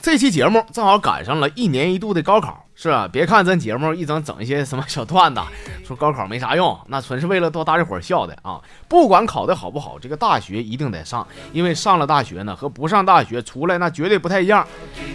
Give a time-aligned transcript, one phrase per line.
[0.00, 3.06] 这期节目正好赶上了一年一度的高考，是啊？
[3.10, 5.40] 别看咱节目一整整一些什么小段子，
[5.84, 8.62] 说高考没啥用，那纯是为了逗大家伙笑的啊！
[8.88, 14.66] 不管考的好不好，这个大学一定得上，因为上了大学呢和不上大学出来那绝对不太一样，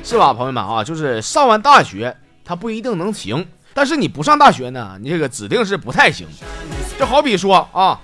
[0.04, 0.84] 是吧，朋友们啊？
[0.84, 6.28] 就是上完大学他不一定能行，但是你不上大学呢，你这个指定是不太行。
[7.02, 8.00] 就好比说啊。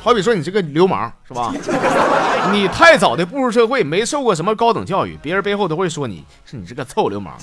[0.00, 1.52] 好比说你这个流氓是吧？
[2.50, 7.34] 你太早的步入社会，没受过什么高等教育，别人背后都会说你是你这个臭流氓。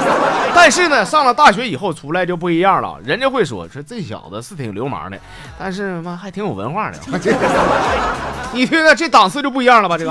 [0.54, 5.18] 但是呢，上了大学以后出来就不一样了，人家会说说这小子是挺流氓的，
[5.58, 6.98] 但是妈还挺有文化的。
[8.52, 9.98] 你听听这档次就不一样了吧？
[9.98, 10.10] 这个。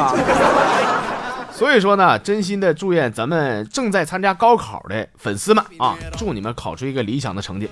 [1.55, 7.69] 所以说呢，真心的祝愿咱们正在参加高考的粉丝们啊，祝你们考出一个理想的成绩。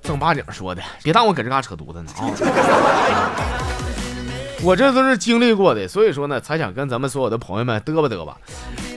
[0.00, 2.30] 正八经说的，别当我搁这嘎扯犊子呢啊！
[4.62, 8.38] 我这都是经历过的，所以说呢，才想跟咱们所有的朋友们嘚吧嘚吧。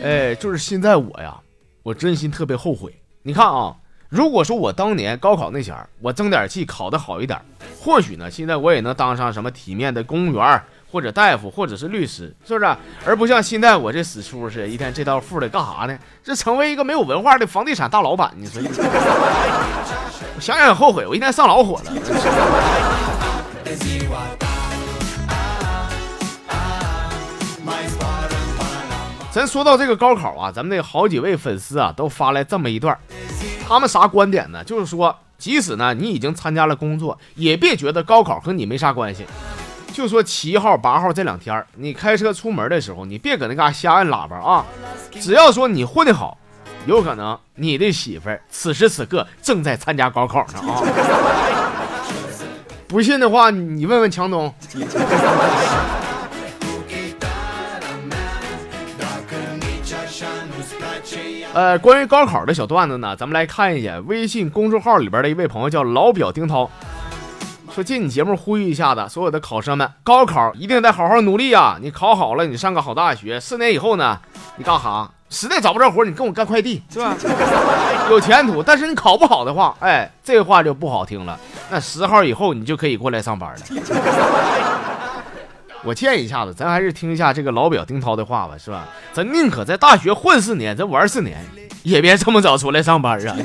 [0.02, 1.36] 哎，就是现在我呀，
[1.84, 2.94] 我真心特别后悔。
[3.24, 3.76] 你看啊，
[4.10, 7.42] 如果说我当年高考那前儿，我争点气考得好一点，
[7.82, 10.62] 或许呢，现在我也能当上什么体面的公务员。
[10.92, 12.76] 或者大夫，或者是律师，是不是？
[13.06, 15.98] 而不像现在我这死出似的，一天这道富的干啥呢？
[16.24, 18.62] 这成为一个没有文化的房地产大老板，你说？
[20.36, 21.92] 我想想后悔，我一天上老火了。
[29.30, 32.98] 咱说到这个高考啊，咱们那好几位粉丝啊，都发来这么一段，
[33.68, 34.64] 他们啥观点呢？
[34.64, 39.28] 就是说，即使呢你已经参加了工作，也别觉得高考和你没啥关系。
[39.98, 44.64] 就说七号八号这两天你开车出门的时候，你别搁那嘎瞎按喇叭啊！
[45.20, 46.38] 只要说你混得好，
[46.86, 50.84] 有可能你的媳妇儿此时此刻正在参加高考呢啊！
[52.88, 54.54] 不信的话，你问问强东。
[61.54, 66.70] 呃，关于高考的小段子呢，咱们来看一眼微信公众号里边的一位朋友叫老表丁涛。
[67.78, 71.78] 说借你节目呼吁一下子，所有的考生们，高考一定得好好努力啊！
[71.80, 74.18] 你考好了，你上个好大学，四年以后呢，
[74.56, 75.12] 你干哈？
[75.30, 77.16] 实在找不着活，你跟我干快递是吧？
[78.10, 78.64] 有前途。
[78.64, 81.40] 但是你考不好的话，哎，这话就不好听了。
[81.70, 83.60] 那十号以后你就可以过来上班了。
[85.86, 88.88] 我建议一下子，咱还是听一下这个老表丁涛的话吧，是吧？
[89.14, 91.46] 咱宁可在大学混四年，咱玩四年，
[91.84, 93.36] 也别这么早出来上班啊。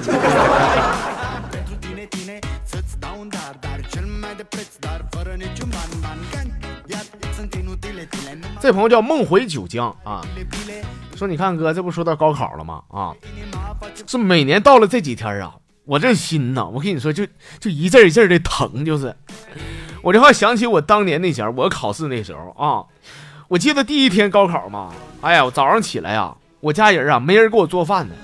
[8.62, 10.24] 这朋友叫梦回九江啊，
[11.16, 12.80] 说你看哥，这不说到高考了吗？
[12.90, 13.12] 啊，
[14.06, 17.26] 是每年到了这几天啊，我这心呐，我跟你说，就
[17.58, 19.16] 就一阵一阵的疼，就是
[20.00, 22.86] 我这话想起我当年那前我考试那时候啊，
[23.48, 28.14] 我记得第一天高考嘛，哎呀，我早上起来呀，我家人啊没人给我做饭呢。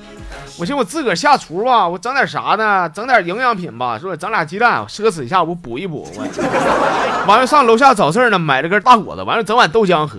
[0.59, 2.89] 我寻思我自个儿下厨吧，我整点啥呢？
[2.89, 6.11] 整点营养品吧，说整俩鸡蛋，奢侈一下，我补一补。
[6.17, 10.19] 我 完了上楼下找事儿呢，买了根大果子，完了整碗豆浆喝。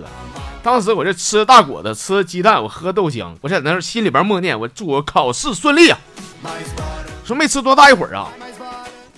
[0.62, 5.98] 当时我就吃大果子，吃鸡蛋，我喝豆浆，我在那心里边默念，我祝我考试顺利啊。
[7.24, 8.28] 说没吃多大一会儿啊，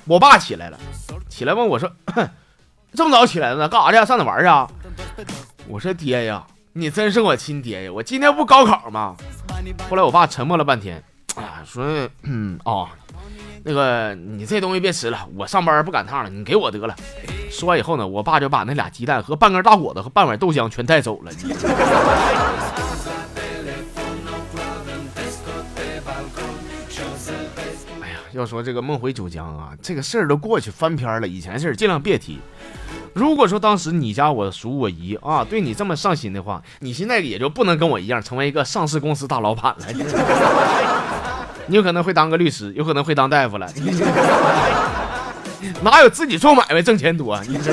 [0.06, 0.78] 我爸起来了，
[1.28, 1.90] 起来问我说
[2.94, 3.68] ：“这么早起来呢？
[3.68, 4.06] 干啥去？
[4.06, 4.68] 上哪玩去啊？”
[5.68, 7.92] 我说：“爹呀，你真是我亲爹呀！
[7.92, 9.14] 我今天不高考吗？”
[9.88, 11.02] 后来我爸沉默了半天，
[11.36, 12.88] 啊，说，嗯，哦，
[13.64, 16.94] 那个你这东西别吃了，我上班不赶趟了，你给我得了。
[17.50, 21.32] 说完以后呢，我爸就把那俩鸡蛋和半根大果子和半碗豆浆全带走了。
[28.02, 32.40] 哎呀，要说这个梦回九江啊，这个事儿都过去翻篇了，以前事儿尽量别提。
[33.14, 39.86] 如果说当时你家我叔我姨啊对你这么上心的话，你现在也就不能跟我一样成为一个上市公司大老板了。
[41.66, 43.68] 你有可能会当个律师，有可能会当大夫了。
[45.82, 47.40] 哪有自己做买卖挣钱多？
[47.44, 47.72] 你这。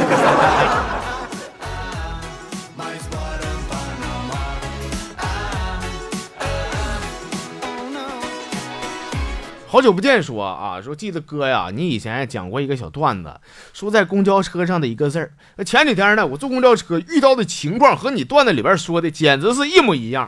[9.71, 13.31] 好久不见，说啊，说记得哥呀，你以前讲过一个小段子，
[13.71, 15.31] 说在公交车上的一个事儿。
[15.63, 20.27] 前几天呢，我坐公交车遇到的情况和你段子里边说的简直是一模一样。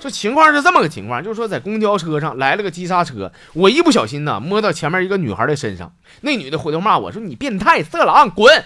[0.00, 5.92] 这情况是这么个情况，就是说在公交车上来了个急刹车，我一不小心呢摸到前面一个女孩的身上，
[6.22, 8.64] 那女的回头骂我说：“你变态色狼，滚！”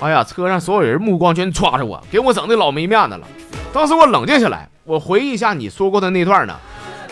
[0.00, 3.26] 哎呀，车上所有人目光全抓着我，给我整的老没面子了。
[3.72, 6.54] 当时我冷静下来，我回忆一下你说过的那段呢。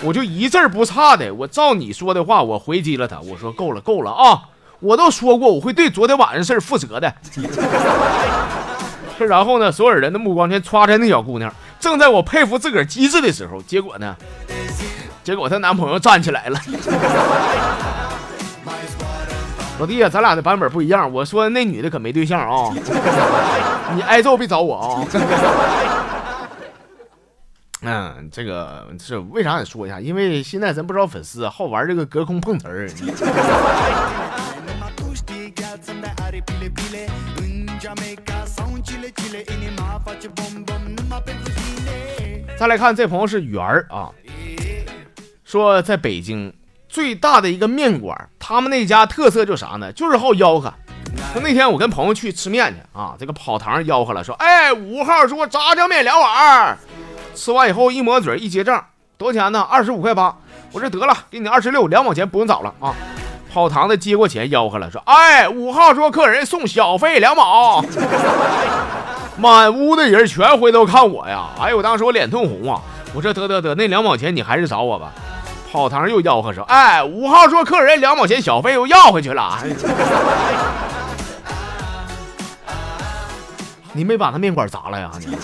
[0.05, 3.21] 我就一字不差的，我照你说的话，我回击了他。
[3.21, 4.51] 我说够了，够了啊！
[4.81, 7.15] 我都说过我会对昨天晚上事儿负责的。
[9.19, 11.53] 然后呢，所有人的目光全抓在那小姑娘。
[11.79, 14.17] 正在我佩服自个儿机智的时候，结果呢？
[15.25, 16.61] 结果她男朋友站起来了。
[19.79, 21.13] 老弟啊，咱俩的版本不一样。
[21.13, 22.73] 我说那女的可没对象啊，
[23.95, 25.05] 你挨揍别找我啊。
[27.85, 29.99] 嗯，这个是为啥得说一下？
[29.99, 32.89] 因为现在咱不知道粉丝好玩这个隔空碰瓷儿。
[42.59, 44.11] 再来看这朋友是圆儿啊，
[45.45, 46.53] 说在北京
[46.89, 49.91] 最大的一个面馆，他们那家特色就啥呢？
[49.93, 50.73] 就是好吆喝。
[51.33, 56.77] 说那天我跟朋友去吃面去啊，这个跑堂吆喝了，说：“哎，五号桌炸酱面两碗。”
[57.35, 58.85] 吃完以后一抹嘴一结账，
[59.17, 59.61] 多少钱呢？
[59.61, 60.37] 二十五块八。
[60.71, 62.95] 我说得了，给你二十六，两毛钱不用找了啊。
[63.53, 67.83] 跑堂的接过钱吆喝了，说：“哎，五号桌客人送小费两毛。”
[69.37, 71.49] 满屋的人全回头看我呀！
[71.59, 72.81] 哎呦，我当时我脸通红啊！
[73.15, 75.13] 我说得得得，那两毛钱你还是找我吧。
[75.71, 79.59] 跑堂又吆喝说：“哎，五号桌客人两毛钱小费又要回去了。
[83.95, 85.11] 你没把他面馆砸了呀？
[85.19, 85.37] 你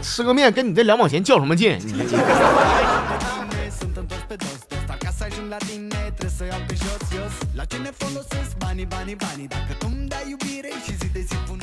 [0.00, 1.78] 吃个面跟你这两毛钱较什么劲？
[1.84, 2.04] 你。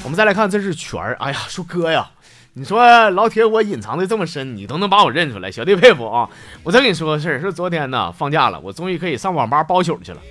[0.04, 1.16] 我们再来看，这是全儿。
[1.20, 2.10] 哎呀，说哥呀，
[2.54, 6.30] 你说老铁，我隐藏的这么深，你都能把我认出来，小弟佩服啊！
[6.64, 10.22] 我再跟你说个事儿，说昨天呢放假了，我终于可以上网吧包宿去了。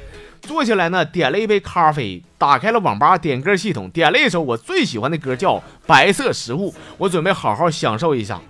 [0.43, 5.55] 坐下来呢，点了一杯咖啡，打开了网吧点歌系统，点了一首我最喜欢的歌，叫
[5.87, 6.71] 《白色食物》。
[6.99, 8.41] 我准备好好享受一下。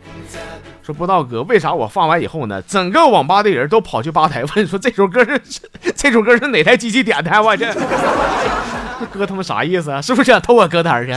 [0.83, 5.41] 说不知道哥，为啥我放完以后呢，整个网吧的人都跑去吧台问说这首歌是
[5.95, 7.43] 这首歌是哪台机器点的？
[7.43, 7.73] 我这。
[7.73, 10.01] 这哥他妈啥意思啊？
[10.01, 11.15] 是不是想偷我歌单去？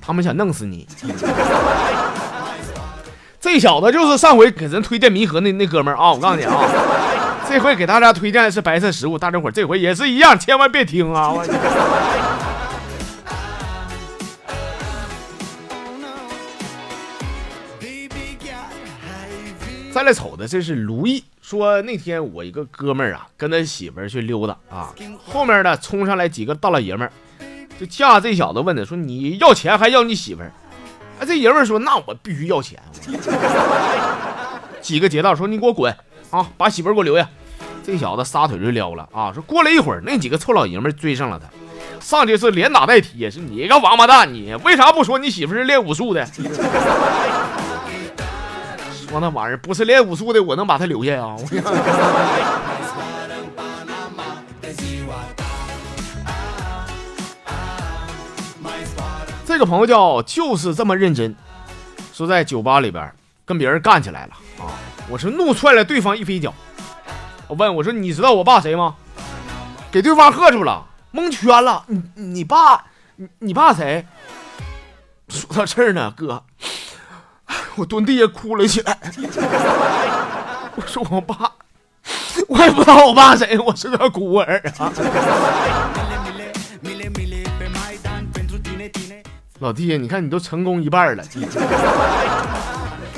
[0.00, 0.86] 他们想弄死你！
[3.40, 6.12] 这小子就是上回给人推荐弥合那那哥们儿啊！
[6.12, 6.52] 我告诉你啊，
[7.52, 11.30] 这回给大家推荐的是白色食物，大家伙这回也是一样，千万别听啊！
[11.30, 11.44] 我。
[19.92, 21.22] 再来瞅的，这是卢毅。
[21.42, 24.94] 说那天我一个哥们儿啊，跟他媳妇儿去溜达啊，
[25.26, 27.12] 后面呢冲上来几个大老爷们儿，
[27.78, 30.50] 就架这小子问他，说你要钱还要你媳妇儿？
[31.20, 32.82] 哎，这爷们儿说那我必须要钱。
[34.80, 35.94] 几个劫道说你给我滚
[36.30, 37.28] 啊，把媳妇儿给我留下。
[37.84, 41.48] 这小子撒腿就撩了啊，说过了一会儿，那几个臭老爷们追上了他，
[42.00, 46.24] 上去是连打带踢，是你个王八蛋，你为啥不说你媳妇是练武术的？
[49.08, 51.36] 说那玩意儿不是练武术的，我能把他留下呀？
[59.44, 61.34] 这个朋友叫就是这么认真，
[62.14, 63.12] 说在酒吧里边
[63.44, 64.32] 跟别人干起来了
[64.64, 64.72] 啊！
[65.10, 66.54] 我是怒踹了对方一飞脚。
[67.52, 68.94] 我问我说：“你知道我爸谁吗？”
[69.92, 71.84] 给对方喝住了，蒙圈了。
[71.86, 72.86] 你你爸？
[73.16, 74.06] 你你爸谁？
[75.28, 76.44] 说到这儿呢，哥。
[77.74, 78.98] 我蹲地下哭了起来。
[80.76, 81.52] 我说我爸，
[82.48, 84.90] 我也不知道我爸谁，我是个孤儿啊。
[89.58, 91.22] 老弟，你看你都成功一半了，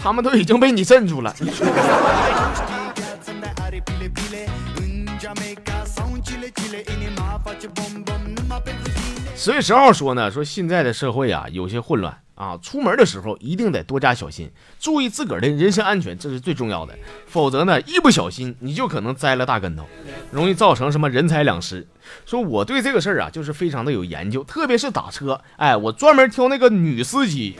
[0.02, 1.32] 他们都已经被你镇住了。
[9.36, 16.96] 十月十号说呢，说现在的社会啊有些混乱啊，出门的时候一定得多加小心，注意自个儿的人身安全，这是最重要的。
[17.26, 19.84] 否则呢，一不小心你就可能栽了大跟头，
[20.30, 21.86] 容易造成什么人财两失。
[22.24, 27.56] 说我对这个事儿啊，就是非常的有研究，特别是打车，哎，我专门挑那个女司机，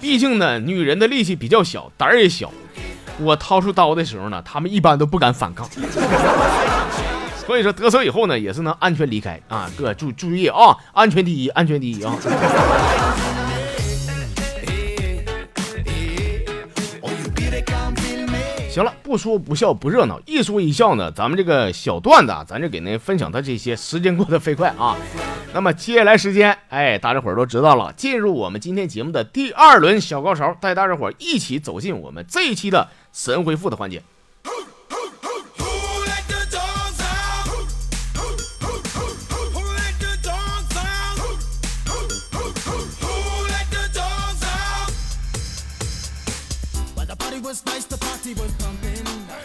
[0.00, 2.52] 毕竟呢，女人的力气比较小，胆儿也小，
[3.18, 5.68] 我掏出刀的时候呢，他们一般都不敢反抗。
[7.46, 9.70] 所以说得手以后呢，也是能安全离开啊！
[9.76, 12.16] 哥注注意啊，安全第一，安全第一啊！
[18.70, 23.76] 行了，不说不笑不热闹，一说一笑呢，咱们这个小段子，咱就给您分享到这些。
[23.76, 24.96] 时间过得飞快啊！
[25.52, 34.02] 那么接下来时间，哎，大家伙都知道了，进入我们今天节目的第二轮小高潮，带大家伙一起走进我们这一期的神回复的环节。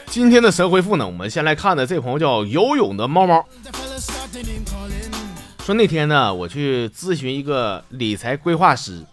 [0.10, 3.46] 今天的神回复呢，我们先来看的这朋友叫游泳的猫猫，
[5.64, 9.06] 说那天呢，我去咨询一个理财规划师，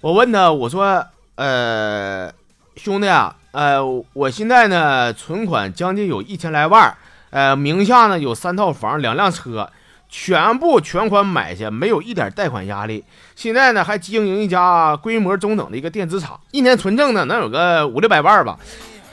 [0.00, 1.06] 我问他，我说，
[1.36, 2.32] 呃，
[2.74, 3.80] 兄弟啊，呃，
[4.12, 6.96] 我现在呢存款将近有一千来万，
[7.30, 9.70] 呃，名下呢有三套房，两辆车。
[10.10, 13.04] 全部全款买下，没有一点贷款压力。
[13.36, 18.58] 现在呢，还经营一家规模中等的一个电子厂，一年纯挣呢能有个五六百万吧。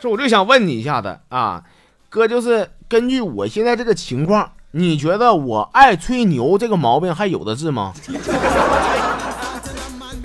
[0.05, 1.63] 说我就想问你一下子啊，
[2.09, 7.91] 哥，就是根据我现在这个情况，你觉得我爱吹牛这个毛病还有的治吗？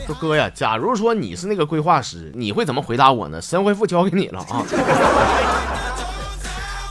[0.07, 3.41] 说哥呀，假如说你是那个规划师，你会怎么回答我呢？
[3.41, 4.63] 神回复交给你了啊。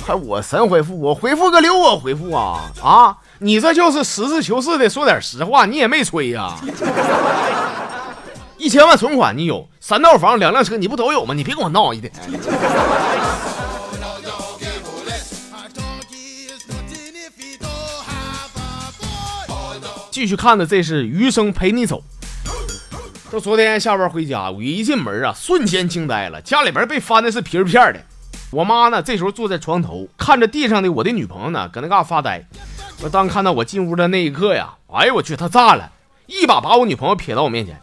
[0.08, 3.16] 还我神回复，我回复个留我回复啊啊！
[3.38, 6.56] 你这就是实事求是的说点实话，你也没吹呀。
[8.60, 11.34] 一千万存款你有，三套房两辆车你不都有吗？
[11.34, 12.12] 你别跟我闹一天。
[20.12, 22.04] 继续看的这是余生陪你走。
[23.32, 28.02] 说昨天下班回家，我一进门啊，瞬间惊呆了，家里边被翻的是皮儿片的。
[28.52, 29.02] 我妈呢？
[29.02, 32.46] 这时候坐在床头，看着地上的我的女朋友呢，搁那嘎发呆。
[33.02, 35.90] 我当看到我进屋的那一刻呀，哎呦我去，她炸了，
[36.26, 37.82] 一把把我女朋友撇到我面前，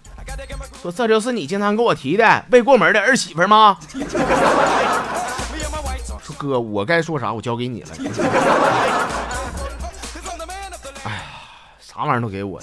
[0.83, 3.77] 说：“这就是你经常给我提的未过门的儿媳妇吗？”
[6.23, 7.89] 说哥，我该说啥，我交给你了。
[11.05, 11.23] 哎呀，
[11.81, 12.61] 啥玩意儿都给我。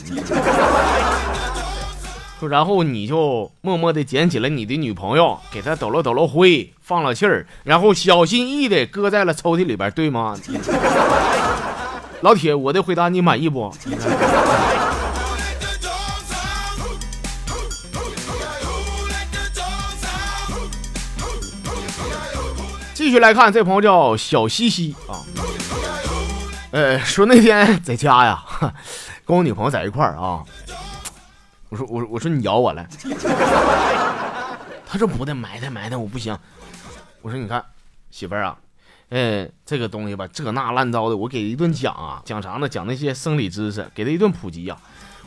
[2.39, 10.35] 说然后你就默默地捡起了你的女朋友，给她抖了抖了灰，放了气儿，然后小心翼翼地搁在了抽屉里边，对吗？
[12.19, 13.73] 老铁，我的回答你满意不？
[23.03, 25.19] 继续来看，这朋友叫小西西啊，
[26.71, 28.41] 呃，说那天 在家呀，
[29.27, 30.41] 跟我女朋友在一块儿啊。
[31.67, 32.87] 我说我我说你咬我了，
[34.87, 36.33] 他说不得埋汰埋汰我不行。
[37.21, 37.61] 我说你看
[38.09, 38.55] 媳妇儿啊，
[39.09, 42.69] 呃这个东西吧这那烂糟的，我给一顿讲啊，讲啥呢？
[42.69, 44.77] 讲那些生理知识，给他一顿普及呀。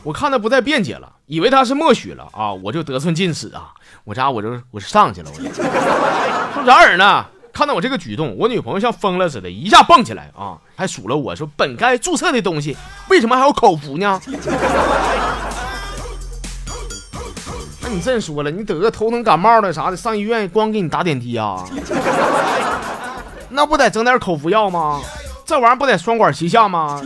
[0.02, 3.74] 我看他不再辩解了，以为他是默许了啊，我就得寸进尺啊。
[4.04, 5.62] 我家我就我就上去了，我就说
[6.64, 7.26] 然而呢，
[7.56, 12.76] 看到我这个举动，我女朋友像疯了似的，一下蹦起来啊，还数了我说本该注册的东西，
[13.08, 14.20] 为什么还要口服呢？
[17.80, 21.64] 那你真说了，你得个头疼感冒的啥的，上医院光给你打点滴啊？
[23.48, 25.00] 那不得整点口服药吗？
[25.46, 27.00] 这玩意儿不得双管齐下吗？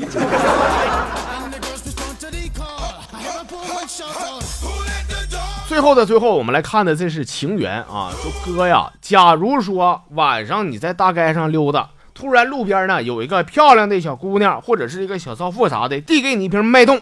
[5.71, 8.11] 最后的最后，我们来看的这是情缘啊！
[8.21, 17.01] 说哥呀，假如说晚上你在大街上溜达，突然路边呢有一个漂亮的小姑娘或者是一个小少妇啥的，递给你一瓶脉动，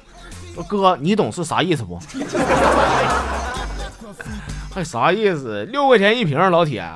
[0.54, 1.98] 说哥，你懂是啥意思不？
[4.70, 5.64] 还 啥意思？
[5.72, 6.86] 六块钱一瓶，老铁，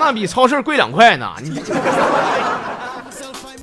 [0.00, 1.30] 那比超市贵两块呢。
[1.40, 1.62] 你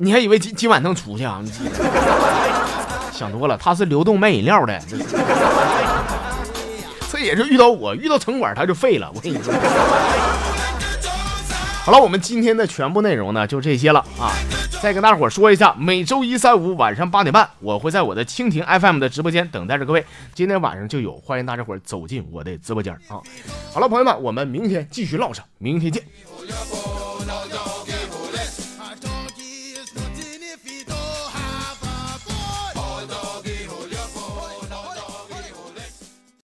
[0.00, 1.42] 你还以为今今晚能出去啊？
[3.12, 4.80] 想多了，他是流动卖饮料的。
[7.28, 9.12] 也是遇到我，遇到城管他就废了。
[9.14, 9.52] 我跟你说。
[11.84, 14.32] 好了，我们今天的全部内容呢，就这些了啊。
[14.80, 20.02] 再跟大伙说一下，每周一、三、五晚上八点半，我会在我的蜻蜓 FM 的直播间等待着各位。
[20.34, 23.20] 今天晚上就有，欢迎大家伙走进我的直播间啊！
[23.74, 26.02] 好了，朋友们，我们明天继续唠上，明天见。